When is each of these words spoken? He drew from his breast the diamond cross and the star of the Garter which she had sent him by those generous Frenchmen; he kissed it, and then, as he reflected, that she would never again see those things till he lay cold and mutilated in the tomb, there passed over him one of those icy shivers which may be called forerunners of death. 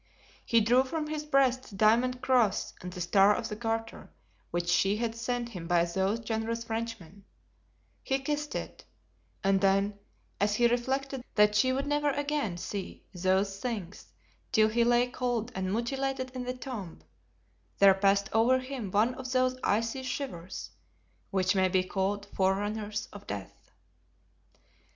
He 0.43 0.61
drew 0.61 0.83
from 0.83 1.09
his 1.09 1.25
breast 1.27 1.69
the 1.69 1.75
diamond 1.75 2.23
cross 2.23 2.73
and 2.81 2.91
the 2.91 2.99
star 3.01 3.35
of 3.35 3.49
the 3.49 3.55
Garter 3.55 4.09
which 4.49 4.67
she 4.67 4.97
had 4.97 5.13
sent 5.13 5.49
him 5.49 5.67
by 5.67 5.85
those 5.85 6.21
generous 6.21 6.63
Frenchmen; 6.63 7.23
he 8.01 8.17
kissed 8.17 8.55
it, 8.55 8.83
and 9.43 9.61
then, 9.61 9.99
as 10.39 10.55
he 10.55 10.65
reflected, 10.67 11.23
that 11.35 11.53
she 11.53 11.71
would 11.71 11.85
never 11.85 12.09
again 12.09 12.57
see 12.57 13.05
those 13.13 13.59
things 13.59 14.11
till 14.51 14.69
he 14.69 14.83
lay 14.83 15.05
cold 15.05 15.51
and 15.53 15.71
mutilated 15.71 16.31
in 16.33 16.45
the 16.45 16.57
tomb, 16.57 17.03
there 17.77 17.93
passed 17.93 18.27
over 18.33 18.57
him 18.57 18.89
one 18.89 19.13
of 19.13 19.31
those 19.31 19.55
icy 19.63 20.01
shivers 20.01 20.71
which 21.29 21.53
may 21.53 21.67
be 21.67 21.83
called 21.83 22.25
forerunners 22.35 23.05
of 23.13 23.27
death. 23.27 23.69